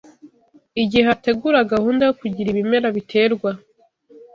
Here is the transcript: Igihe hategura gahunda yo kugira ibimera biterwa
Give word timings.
Igihe 0.81 1.03
hategura 1.09 1.69
gahunda 1.73 2.01
yo 2.07 2.13
kugira 2.19 2.47
ibimera 2.49 2.87
biterwa 2.97 3.51